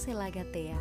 Selagatea. 0.00 0.80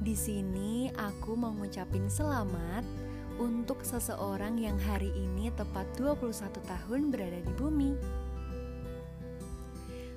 Di 0.00 0.16
sini 0.16 0.88
aku 0.96 1.36
mau 1.36 1.52
ngucapin 1.52 2.08
selamat 2.08 2.88
untuk 3.36 3.84
seseorang 3.84 4.56
yang 4.56 4.80
hari 4.80 5.12
ini 5.12 5.52
tepat 5.52 5.84
21 6.00 6.48
tahun 6.48 7.12
berada 7.12 7.36
di 7.36 7.52
bumi. 7.52 7.92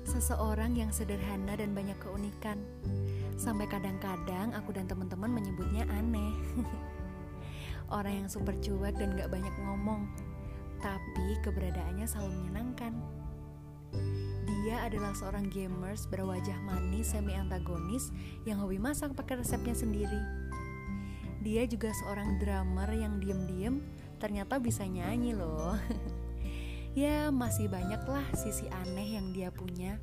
Seseorang 0.08 0.72
yang 0.72 0.88
sederhana 0.88 1.52
dan 1.52 1.76
banyak 1.76 2.00
keunikan. 2.00 2.64
Sampai 3.36 3.68
kadang-kadang 3.68 4.56
aku 4.56 4.72
dan 4.72 4.88
teman-teman 4.88 5.28
menyebutnya 5.28 5.84
aneh. 5.92 6.32
Orang 7.92 8.24
yang 8.24 8.28
super 8.32 8.56
cuek 8.56 8.96
dan 8.96 9.20
gak 9.20 9.28
banyak 9.28 9.52
ngomong, 9.68 10.08
tapi 10.80 11.36
keberadaannya 11.44 12.08
selalu 12.08 12.40
menyenangkan. 12.40 12.96
Dia 14.64 14.88
adalah 14.88 15.12
seorang 15.12 15.52
gamers 15.52 16.08
berwajah 16.08 16.56
manis 16.64 17.12
semi 17.12 17.36
antagonis 17.36 18.08
yang 18.48 18.64
hobi 18.64 18.80
masak 18.80 19.12
pakai 19.12 19.44
resepnya 19.44 19.76
sendiri 19.76 20.44
dia 21.44 21.68
juga 21.68 21.92
seorang 21.92 22.40
drummer 22.40 22.88
yang 22.96 23.20
diem-diem 23.20 23.84
ternyata 24.16 24.56
bisa 24.56 24.88
nyanyi 24.88 25.36
loh. 25.36 25.76
ya, 26.96 27.28
masih 27.28 27.68
banyak 27.68 28.00
lah 28.08 28.24
sisi 28.32 28.64
aneh 28.72 29.20
yang 29.20 29.28
dia 29.36 29.52
punya. 29.52 30.00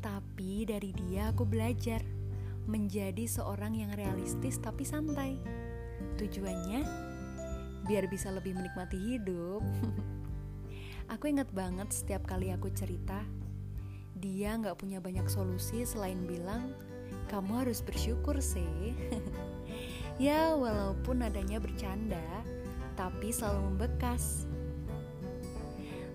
Tapi 0.00 0.64
dari 0.64 0.96
dia 0.96 1.36
aku 1.36 1.44
belajar 1.44 2.00
menjadi 2.64 3.28
seorang 3.28 3.76
yang 3.76 3.92
realistis 3.92 4.56
tapi 4.56 4.88
santai. 4.88 5.36
Tujuannya 6.16 6.80
biar 7.84 8.08
bisa 8.08 8.32
lebih 8.32 8.56
menikmati 8.56 8.96
hidup. 8.96 9.60
aku 11.06 11.30
inget 11.30 11.50
banget 11.54 11.88
setiap 11.94 12.26
kali 12.26 12.50
aku 12.50 12.70
cerita, 12.74 13.22
dia 14.16 14.58
nggak 14.58 14.78
punya 14.78 14.98
banyak 14.98 15.26
solusi 15.30 15.86
selain 15.86 16.26
bilang, 16.26 16.74
kamu 17.30 17.66
harus 17.66 17.82
bersyukur 17.82 18.38
sih. 18.42 18.94
ya, 20.26 20.54
walaupun 20.58 21.22
adanya 21.22 21.62
bercanda, 21.62 22.22
tapi 22.98 23.30
selalu 23.30 23.74
membekas. 23.74 24.48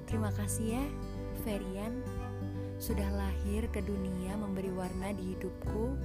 Terima 0.10 0.34
kasih 0.36 0.82
ya, 0.82 0.86
Ferian, 1.48 2.04
sudah 2.82 3.08
lahir 3.16 3.70
ke 3.72 3.80
dunia 3.80 4.36
memberi 4.36 4.74
warna 4.76 5.16
di 5.16 5.38
hidupku 5.38 5.96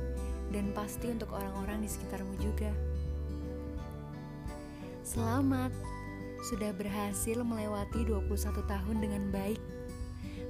dan 0.54 0.70
pasti 0.76 1.10
untuk 1.10 1.34
orang-orang 1.34 1.82
di 1.82 1.88
sekitarmu 1.90 2.34
juga. 2.38 2.70
Selamat, 5.02 5.74
sudah 6.44 6.72
berhasil 6.76 7.40
melewati 7.40 8.04
21 8.04 8.64
tahun 8.66 8.96
dengan 9.00 9.22
baik. 9.32 9.60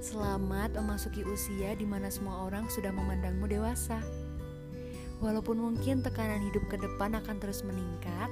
Selamat 0.03 0.75
memasuki 0.77 1.25
usia 1.25 1.73
di 1.73 1.87
mana 1.87 2.11
semua 2.11 2.45
orang 2.45 2.67
sudah 2.69 2.91
memandangmu 2.93 3.49
dewasa. 3.49 3.97
Walaupun 5.17 5.57
mungkin 5.57 6.05
tekanan 6.05 6.45
hidup 6.45 6.69
ke 6.69 6.77
depan 6.77 7.17
akan 7.17 7.41
terus 7.41 7.65
meningkat, 7.65 8.29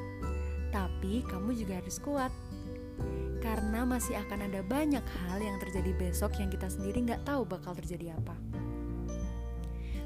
tapi 0.69 1.25
kamu 1.25 1.57
juga 1.57 1.81
harus 1.81 1.97
kuat. 1.97 2.29
Karena 3.41 3.81
masih 3.85 4.17
akan 4.21 4.45
ada 4.45 4.61
banyak 4.61 5.01
hal 5.01 5.37
yang 5.41 5.57
terjadi 5.57 5.93
besok 5.97 6.37
yang 6.37 6.53
kita 6.53 6.69
sendiri 6.69 7.01
nggak 7.01 7.25
tahu 7.25 7.45
bakal 7.45 7.73
terjadi 7.73 8.13
apa. 8.13 8.37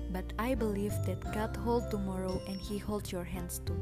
But 0.10 0.34
I 0.42 0.58
believe 0.58 0.96
that 1.06 1.22
God 1.36 1.54
hold 1.62 1.92
tomorrow 1.94 2.42
and 2.50 2.58
He 2.58 2.82
hold 2.82 3.12
your 3.14 3.28
hands 3.28 3.62
too. 3.62 3.78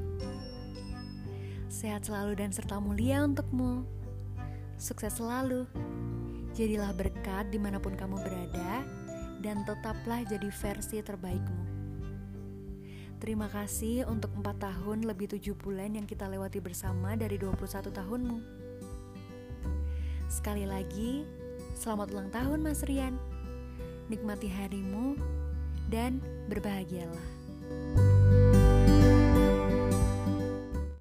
Sehat 1.68 2.08
selalu 2.08 2.40
dan 2.40 2.56
serta 2.56 2.80
mulia 2.80 3.28
untukmu. 3.28 3.84
Sukses 4.80 5.20
selalu. 5.20 5.68
Jadilah 6.56 6.96
berkat 6.96 7.52
di 7.52 7.60
mana 7.60 7.76
pun 7.78 7.92
kamu 7.94 8.18
berada 8.24 8.88
dan 9.44 9.68
tetaplah 9.68 10.24
jadi 10.24 10.48
versi 10.48 11.04
terbaikmu. 11.04 11.64
Terima 13.20 13.52
kasih 13.52 14.08
untuk 14.08 14.32
4 14.40 14.58
tahun 14.58 15.04
lebih 15.04 15.36
7 15.36 15.58
bulan 15.60 15.98
yang 15.98 16.08
kita 16.08 16.30
lewati 16.30 16.64
bersama 16.64 17.20
dari 17.20 17.36
21 17.36 17.92
tahunmu. 17.92 18.38
Sekali 20.32 20.64
lagi, 20.64 21.28
selamat 21.76 22.08
ulang 22.16 22.30
tahun 22.32 22.60
Mas 22.64 22.86
Rian. 22.88 23.20
Nikmati 24.08 24.48
harimu 24.48 25.20
dan 25.92 26.24
berbahagialah. 26.48 28.07